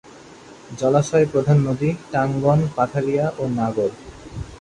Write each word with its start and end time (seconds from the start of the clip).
জলাশয় 0.79 1.25
প্রধান 1.25 1.57
নদী: 1.67 1.89
টাংগণ, 2.11 2.59
পাথারিয়া 2.75 3.25
ও 3.37 3.43
নাগর। 3.57 3.91